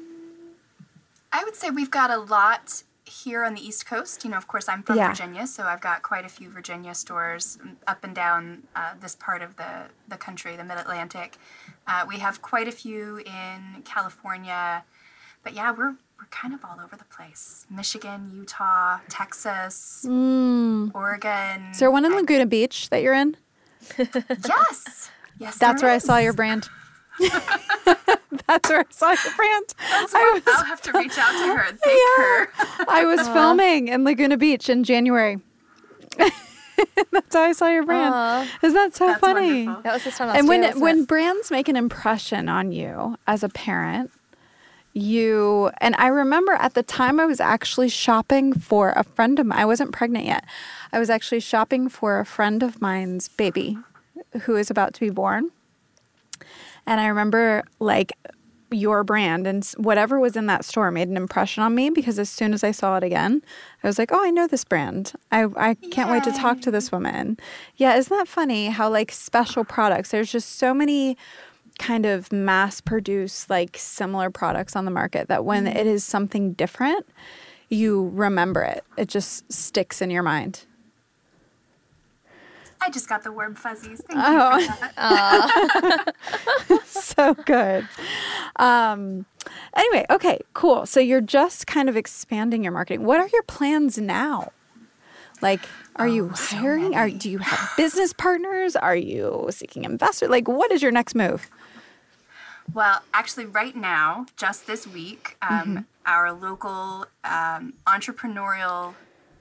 [1.32, 4.24] I would say we've got a lot here on the East Coast.
[4.24, 5.08] You know, of course, I'm from Yeah.
[5.08, 9.14] Virginia, so I've got quite a few Virginia stores mm, up and down uh, this
[9.14, 11.38] part of the, the country, the Mid Atlantic.
[11.88, 14.84] Uh, we have quite a few in California,
[15.42, 21.66] but yeah, we're we're kind of all over the place: Michigan, Utah, Texas, Oregon.
[21.70, 23.36] is there one in Laguna Beach that you're in?
[23.98, 25.58] Yes, yes.
[25.58, 26.68] That's there where I saw your brand.
[27.20, 29.74] That's where I saw your brand.
[29.90, 32.48] That's I was, I'll have to reach out to her and thank her.
[32.88, 35.38] I was filming in Laguna Beach in January.
[37.12, 38.14] That's how I saw your brand.
[38.14, 38.48] Aw.
[38.62, 39.64] Isn't that so That's funny?
[39.66, 39.82] wonderful.
[39.82, 41.08] That was this time last And when year, when it?
[41.08, 44.10] brands make an impression on you as a parent,
[44.92, 49.46] you and I remember at the time I was actually shopping for a friend of
[49.46, 49.58] mine.
[49.58, 50.44] I wasn't pregnant yet.
[50.92, 53.76] I was actually shopping for a friend of mine's baby
[54.42, 55.50] who is about to be born.
[56.86, 58.12] And I remember like
[58.70, 62.28] your brand and whatever was in that store made an impression on me because as
[62.28, 63.42] soon as I saw it again,
[63.82, 65.12] I was like, "Oh, I know this brand.
[65.30, 67.38] I I can't wait to talk to this woman."
[67.76, 71.16] Yeah, isn't that funny how like special products there's just so many
[71.78, 75.76] kind of mass produced like similar products on the market that when mm-hmm.
[75.76, 77.06] it is something different,
[77.68, 78.84] you remember it.
[78.96, 80.64] It just sticks in your mind.
[82.80, 84.00] I just got the warm fuzzies.
[84.06, 84.58] Thank Oh.
[84.58, 86.14] you for that.
[86.86, 87.88] so good.
[88.56, 89.26] Um,
[89.76, 90.86] anyway, okay, cool.
[90.86, 93.04] So you're just kind of expanding your marketing.
[93.04, 94.52] What are your plans now?
[95.42, 95.60] Like,
[95.96, 96.94] are you Oh, so hiring?
[96.94, 98.74] Are do you have business partners?
[98.76, 100.30] Are you seeking investors?
[100.30, 101.50] Like, what is your next move?
[102.72, 108.94] Well, actually, right now, just this week, um, our local um, entrepreneurial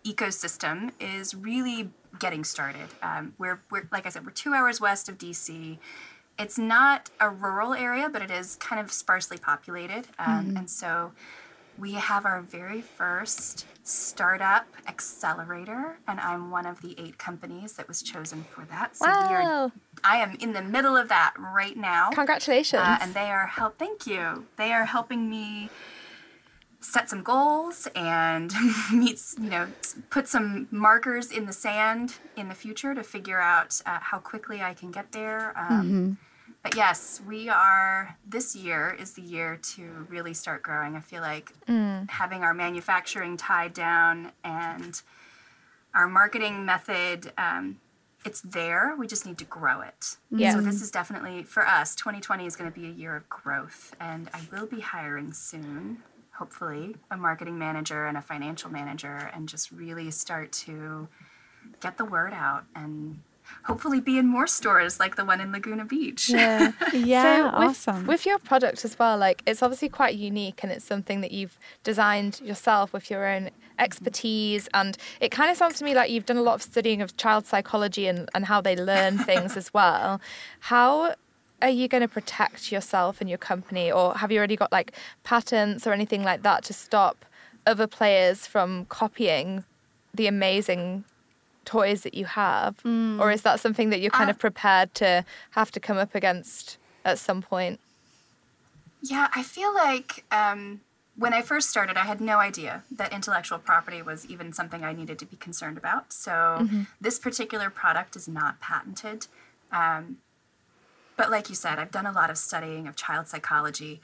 [0.04, 2.88] ecosystem is really getting started.
[3.02, 5.78] Um, we're, we're, like I said, we're two hours west of DC.
[6.38, 10.08] It's not a rural area, but it is kind of sparsely populated.
[10.20, 11.14] Um, And so
[11.78, 17.88] we have our very first startup accelerator, and I'm one of the eight companies that
[17.88, 18.98] was chosen for that.
[18.98, 19.72] So Wow.
[20.04, 22.10] I am in the middle of that right now.
[22.12, 22.82] Congratulations.
[22.82, 23.78] Uh, and they are help.
[23.78, 24.46] Thank you.
[24.58, 25.70] They are helping me
[26.86, 28.54] set some goals and
[28.94, 29.68] meet, you know,
[30.10, 34.62] put some markers in the sand in the future to figure out uh, how quickly
[34.62, 35.54] I can get there.
[35.58, 36.18] Um,
[36.64, 38.18] But yes, we are.
[38.28, 40.96] This year is the year to really start growing.
[40.96, 41.54] I feel like
[42.10, 45.02] having our manufacturing tied down and
[45.94, 47.32] our marketing method.
[47.38, 47.78] Um,
[48.26, 48.96] it's there.
[48.98, 50.18] We just need to grow it.
[50.32, 50.54] Yeah.
[50.54, 51.94] So this is definitely for us.
[51.94, 56.00] 2020 is going to be a year of growth, and I will be hiring soon.
[56.38, 61.08] Hopefully, a marketing manager and a financial manager, and just really start to
[61.82, 63.20] get the word out and
[63.64, 66.30] hopefully be in more stores like the one in Laguna Beach.
[66.30, 66.72] yeah.
[66.94, 68.08] Yeah, so with, awesome.
[68.08, 71.58] With your product as well, like it's obviously quite unique and it's something that you've
[71.84, 74.68] designed yourself with your own expertise.
[74.74, 77.18] And it kind of sounds to me like you've done a lot of studying of
[77.18, 80.22] child psychology and, and how they learn things as well.
[80.62, 81.16] How
[81.66, 83.92] are you going to protect yourself and your company?
[83.92, 84.92] Or have you already got like
[85.24, 87.26] patents or anything like that to stop
[87.66, 89.64] other players from copying
[90.14, 91.06] the amazing
[91.66, 92.76] toys that you have?
[92.86, 96.14] Or is that something that you're kind Uh, of prepared to have to come up
[96.14, 97.80] against at some point?
[99.02, 100.82] Yeah, I feel like um,
[101.16, 104.94] when I first started, I had no idea that intellectual property was even something I
[104.94, 106.14] needed to be concerned about.
[106.14, 106.70] So
[107.02, 109.26] this particular product is not patented.
[109.72, 110.18] Um,
[111.18, 114.02] but like you said, I've done a lot of studying of child psychology.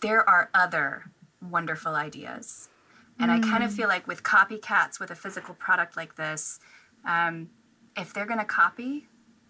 [0.00, 2.68] There are other wonderful ideas.
[3.18, 6.58] And I kind of feel like with copycats with a physical product like this,
[7.04, 7.48] um,
[7.96, 9.06] if they're going to copy,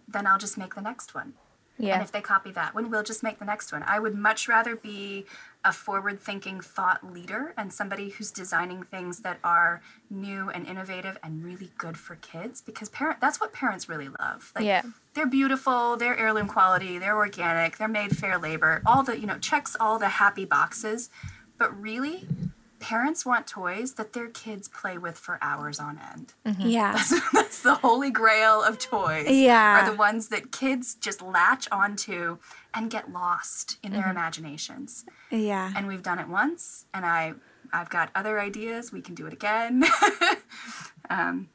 [0.07, 1.33] then I'll just make the next one.
[1.79, 1.95] Yeah.
[1.95, 3.83] And if they copy that one, we'll just make the next one.
[3.83, 5.27] I would much rather be
[5.65, 11.17] a forward thinking thought leader and somebody who's designing things that are new and innovative
[11.23, 14.53] and really good for kids because parent that's what parents really love.
[14.55, 14.83] Like Yeah.
[15.15, 19.39] they're beautiful, they're heirloom quality, they're organic, they're made fair labor, all the, you know,
[19.39, 21.09] checks all the happy boxes.
[21.59, 22.27] But really,
[22.85, 26.35] parents want toys that their kids play with for hours on end.
[26.59, 26.93] Yeah.
[27.33, 29.31] That's the holy grail of toys.
[29.31, 29.81] Yeah.
[29.81, 32.37] Are the ones that kids just latch onto
[32.75, 35.07] and get lost in their imaginations.
[35.31, 35.73] Yeah.
[35.75, 37.33] And we've done it once, and I
[37.73, 38.93] I've got other ideas.
[38.93, 39.83] We can do it again.
[41.11, 41.49] um,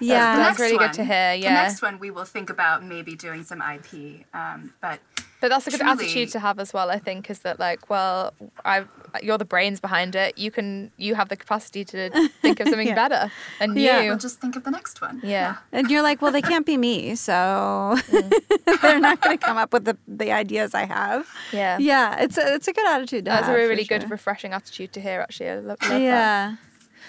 [0.00, 0.36] yeah.
[0.36, 1.54] the That's next really good one- to hear, Yeah.
[1.54, 4.24] The next one we will think about maybe doing some IP.
[4.32, 5.00] Um, but
[5.44, 6.88] But that's a good Truly- attitude to have as well.
[6.90, 8.32] I think is that like, well,
[8.64, 8.84] I
[9.22, 10.38] you're the brains behind it.
[10.38, 12.08] You can you have the capacity to
[12.40, 12.94] think of something Yeah.
[12.94, 13.30] better
[13.60, 14.00] and Yeah.
[14.00, 14.08] new.
[14.08, 15.20] we'll just think of the next one.
[15.22, 15.56] Yeah.
[15.70, 18.80] And you're like, well, they can't be me, so mm.
[18.80, 21.28] they're not going to come up with the, the ideas I have.
[21.52, 21.76] Yeah.
[21.78, 24.10] Yeah, it's a, it's a good attitude to That's a have, really, for really good,
[24.10, 25.20] refreshing attitude to hear.
[25.20, 26.58] Actually, I love, love that.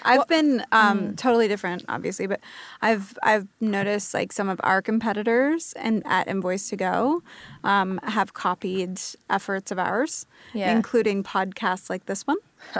[0.06, 1.16] I've been um, Mm.
[1.16, 2.40] totally different, obviously, but
[2.82, 7.20] I've I've noticed like some of our competitors and at Invoice2go
[7.64, 10.72] um, have copied efforts of ours, Yeah.
[10.76, 12.38] including podcasts like this one.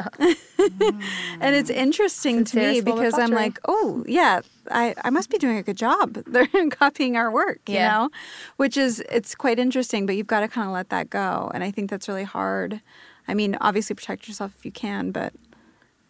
[1.41, 5.11] and it's interesting to me Sincerest form of because I'm like, oh yeah, I, I
[5.11, 6.15] must be doing a good job.
[6.27, 7.89] They're copying our work, you Yeah.
[7.93, 8.11] know,
[8.57, 10.07] which is it's quite interesting.
[10.07, 12.81] But you've got to kind of let that go, and I think that's really hard.
[13.29, 15.33] I mean, obviously protect yourself if you can, but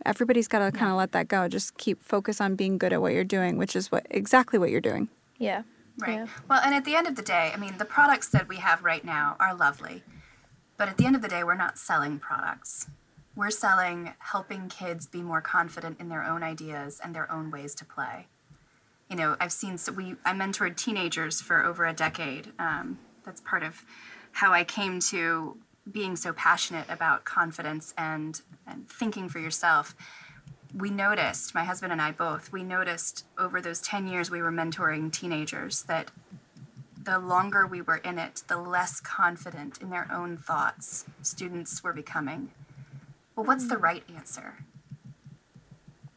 [0.06, 1.48] everybody's got to kind of let that go.
[1.48, 4.70] Just keep focus on being good at what you're doing, which is what exactly what
[4.70, 5.08] you're doing.
[5.38, 5.62] Yeah.
[5.98, 6.14] Right.
[6.14, 6.26] Yeah.
[6.48, 8.84] Well, and at the end of the day, I mean, the products that we have
[8.84, 10.02] right now are lovely.
[10.76, 12.88] But at the end of the day, we're not selling products.
[13.34, 17.74] We're selling helping kids be more confident in their own ideas and their own ways
[17.76, 18.28] to play.
[19.10, 22.52] You know, I've seen, so we, I mentored teenagers for over a decade.
[22.58, 23.84] Um, that's part of
[24.32, 25.56] how I came to
[25.90, 29.94] being so passionate about confidence and, and thinking for yourself
[30.74, 34.52] we noticed, my husband and I both, we noticed over those 10 years we were
[34.52, 36.10] mentoring teenagers that
[37.02, 41.92] the longer we were in it, the less confident in their own thoughts students were
[41.92, 42.50] becoming.
[43.34, 43.82] Well, what's the mm.
[43.82, 44.64] right answer?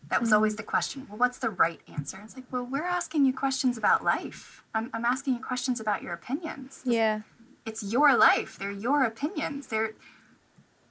[0.09, 0.67] That was always the mm.
[0.67, 1.05] question.
[1.07, 2.20] Well, what's the right answer?
[2.24, 4.63] It's like, well, we're asking you questions about life.
[4.74, 6.82] I'm, I'm asking you questions about your opinions.
[6.84, 7.22] Yeah.
[7.70, 8.57] It's your life.
[8.57, 9.67] They're your opinions.
[9.67, 9.93] They're,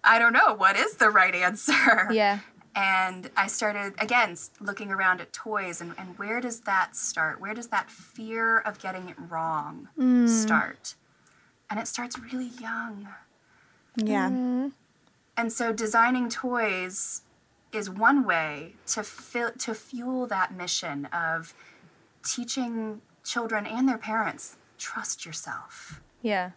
[0.04, 2.06] I don't know, what is the right answer?
[2.12, 2.38] Yeah.
[2.76, 7.40] And I started again looking around at toys and, and where does that start?
[7.40, 10.28] Where does that fear of getting it wrong mm.
[10.28, 10.94] start?
[11.68, 13.08] And it starts really young.
[13.96, 14.30] Yeah.
[14.30, 14.68] Mm-hmm.
[15.36, 17.22] And so designing toys
[17.72, 21.54] is one way to fill, to fuel that mission of
[22.24, 26.00] teaching children and their parents trust yourself.
[26.22, 26.50] Yeah.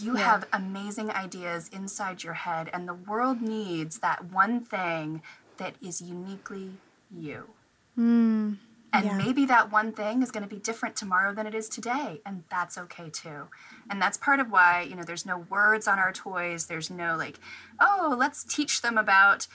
[0.00, 0.24] You Yeah.
[0.24, 5.22] have amazing ideas inside your head, and the world needs that one thing
[5.56, 6.78] that is uniquely
[7.10, 7.50] you.
[7.98, 8.58] Mm,
[8.92, 9.16] and yeah.
[9.16, 12.44] maybe that one thing is going to be different tomorrow than it is today, and
[12.50, 13.48] that's okay too.
[13.88, 16.66] And that's part of why, you know, there's no words on our toys.
[16.66, 17.38] There's no like,
[17.80, 19.46] oh, let's teach them about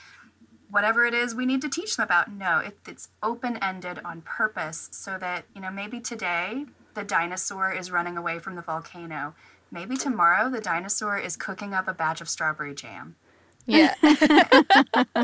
[0.70, 2.30] whatever it is we need to teach them about.
[2.32, 7.72] No, it, it's open ended on purpose so that, you know, maybe today the dinosaur
[7.72, 9.34] is running away from the volcano.
[9.70, 13.16] Maybe tomorrow the dinosaur is cooking up a batch of strawberry jam.
[13.66, 13.94] Yeah.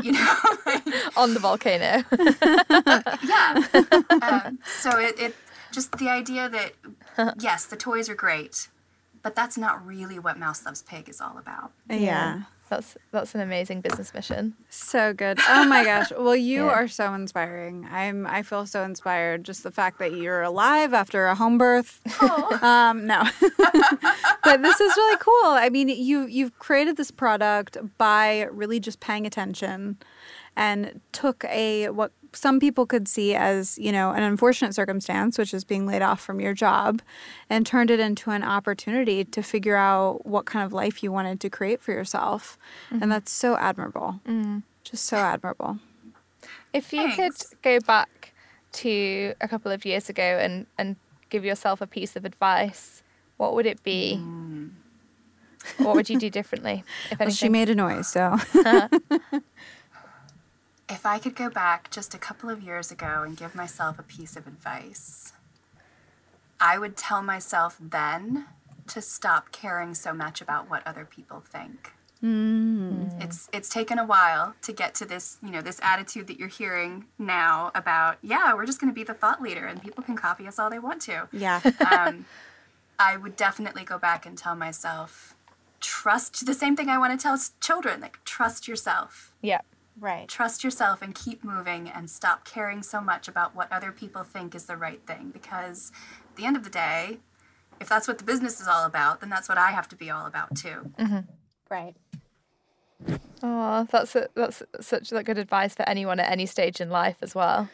[0.03, 0.35] You know,
[1.17, 2.03] On the volcano.
[3.25, 4.45] yeah.
[4.45, 5.35] um, so it, it
[5.71, 6.73] just the idea that
[7.39, 8.69] yes, the toys are great,
[9.23, 11.71] but that's not really what Mouse Loves Pig is all about.
[11.89, 12.43] yeah.
[12.69, 14.53] That's that's an amazing business mission.
[14.69, 15.39] So good.
[15.47, 16.11] Oh my gosh.
[16.11, 16.71] Well, you Yeah.
[16.71, 17.87] are so inspiring.
[17.89, 22.01] I'm I feel so inspired just the fact that you're alive after a home birth.
[22.61, 23.23] Um no.
[24.43, 25.51] but this is really cool.
[25.51, 29.97] I mean, you you've created this product by really just paying attention
[30.57, 35.53] and took a what some people could see as, you know, an unfortunate circumstance, which
[35.53, 37.01] is being laid off from your job,
[37.49, 41.39] and turned it into an opportunity to figure out what kind of life you wanted
[41.39, 42.57] to create for yourself.
[42.89, 43.09] And mm-hmm.
[43.11, 44.19] that's so admirable.
[44.27, 44.63] Mm.
[44.83, 45.79] Just so admirable.
[46.73, 47.49] If you Thanks.
[47.49, 48.33] could go back
[48.73, 50.95] to a couple of years ago and, and
[51.29, 53.03] give yourself a piece of advice,
[53.37, 54.19] what would it be?
[54.19, 54.71] Mm.
[55.77, 58.87] What would you do differently, if Well, she made a noise, so uh-huh.
[60.89, 64.03] If I could go back just a couple of years ago and give myself a
[64.03, 65.33] piece of advice,
[66.59, 68.45] I would tell myself then
[68.87, 71.93] to stop caring so much about what other people think.
[73.21, 76.47] It's it's taken a while to get to this, you know, this attitude that you're
[76.47, 80.15] hearing now about, yeah, we're just going to be the thought leader and people can
[80.15, 81.27] copy us all they want to.
[81.31, 81.61] yeah.
[81.91, 82.25] Um,
[82.99, 85.35] I would definitely go back and tell myself,
[85.79, 89.61] trust the same thing I want to tell children, like trust yourself yeah.
[89.99, 90.27] Right.
[90.27, 94.55] trust yourself and keep moving and stop caring so much about what other people think
[94.55, 95.91] is the right thing because
[96.29, 97.17] at the end of the day
[97.79, 100.09] if that's what the business is all about then that's what i have to be
[100.09, 101.19] all about too mm-hmm.
[101.69, 101.95] Right.
[103.43, 107.17] Oh, that's a, that's such like good advice for anyone at any stage in life
[107.21, 107.69] as well.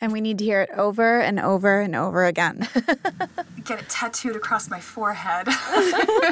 [0.00, 2.68] And we need to hear it over and over and over again.
[3.64, 5.48] get it tattooed across my forehead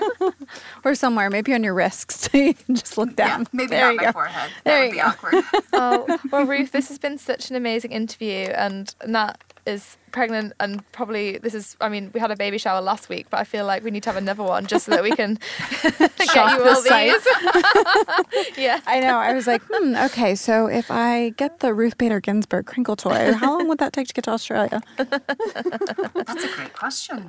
[0.84, 2.28] or somewhere, maybe on your wrists.
[2.30, 3.40] so you can just look down.
[3.40, 4.12] yeah, maybe There not you my go.
[4.12, 5.06] forehead There that would be go.
[5.06, 9.36] awkward Oh, well, Ruth, this has been such an amazing interview, and Nat
[9.66, 11.76] is pregnant, and probably this is.
[11.80, 14.02] I mean, we had a baby shower last week, but I feel like we need
[14.04, 15.38] to have another one just so that we can
[15.82, 18.56] get Shock you the all these.
[18.58, 18.80] yeah.
[18.86, 19.18] I know.
[19.18, 23.32] I was like, hmm, okay, so if I get the Ruth Bader Ginsburg crinkle toy,
[23.32, 24.82] how long would that take to get to Australia?
[24.96, 27.28] that's a great question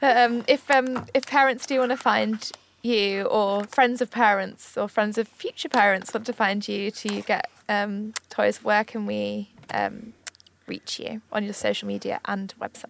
[0.00, 2.50] But um, if um, if parents do want to find
[2.82, 7.22] you, or friends of parents, or friends of future parents want to find you to
[7.22, 10.12] get um, toys, where can we um,
[10.66, 12.86] reach you on your social media and website?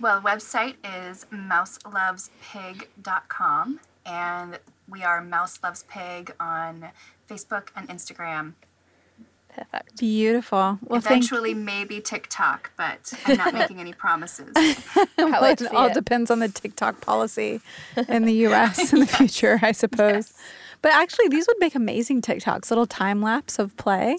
[0.00, 4.58] well website is mouselovespig.com and
[4.88, 6.90] we are mouse loves pig on
[7.28, 8.52] facebook and instagram
[9.56, 9.98] Perfect.
[9.98, 10.78] Beautiful.
[10.82, 14.52] Well, thank Eventually, maybe TikTok, but I'm not making any promises.
[15.18, 15.94] Well, it all it.
[15.94, 17.62] depends on the TikTok policy
[18.06, 20.34] in the US in the future, I suppose.
[20.82, 24.18] But actually, these would make amazing TikToks, little time lapse of play.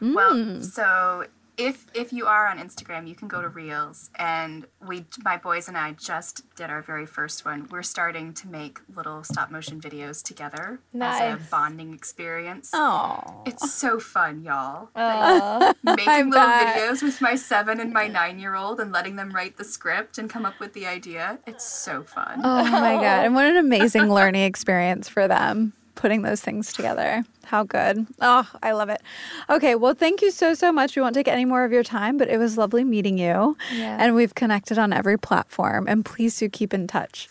[0.00, 0.64] Well, mm.
[0.64, 1.26] so
[1.58, 5.68] if if you are on Instagram, you can go to Reels, and we, my boys
[5.68, 7.66] and I, just did our very first one.
[7.70, 12.70] We're starting to make little stop motion videos together as a bonding experience.
[12.74, 13.42] Oh.
[13.46, 14.90] It's so fun, y'all.
[14.94, 15.72] Aw.
[15.82, 16.76] Making little bet.
[16.76, 20.18] videos with my seven and my nine year old and letting them write the script
[20.18, 21.38] and come up with the idea.
[21.46, 22.40] It's so fun.
[22.44, 23.24] Oh my God.
[23.24, 27.24] And what an amazing learning experience for them putting those things together.
[27.44, 28.06] How good.
[28.20, 29.02] Oh, I love it.
[29.50, 29.74] Okay.
[29.74, 30.94] Well, thank you so, so much.
[30.94, 33.56] We won't take any more of your time, but it was lovely meeting you.
[33.74, 33.96] Yeah.
[33.98, 35.86] And we've connected on every platform.
[35.88, 37.28] And please do keep in touch.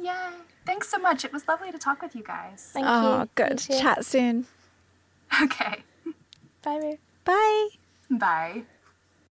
[0.00, 0.12] Yay.
[0.64, 1.24] Thanks so much.
[1.24, 2.70] It was lovely to talk with you guys.
[2.72, 3.28] Thank oh, you.
[3.34, 3.68] good.
[3.68, 3.78] You.
[3.78, 4.46] Chat soon.
[5.42, 5.82] Okay.
[6.62, 6.98] Bye, Ruth.
[7.24, 7.68] Bye.
[8.10, 8.62] Bye.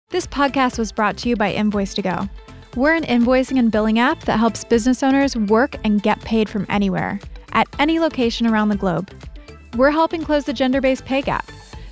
[0.09, 2.29] This podcast was brought to you by Invoice2go.
[2.75, 6.65] We're an invoicing and billing app that helps business owners work and get paid from
[6.69, 7.19] anywhere,
[7.53, 9.11] at any location around the globe.
[9.75, 11.49] We're helping close the gender based pay gap.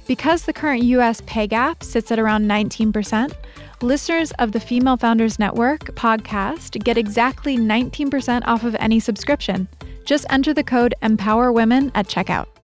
[0.07, 3.33] Because the current US pay gap sits at around 19%,
[3.81, 9.67] listeners of the Female Founders Network podcast get exactly 19% off of any subscription.
[10.05, 12.47] Just enter the code EMPOWER WOMEN at checkout.